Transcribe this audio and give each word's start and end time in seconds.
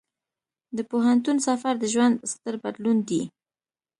د 0.77 0.79
پوهنتون 0.91 1.37
سفر 1.47 1.73
د 1.79 1.85
ژوند 1.93 2.15
ستر 2.33 2.55
بدلون 2.63 2.97
دی. 3.09 3.21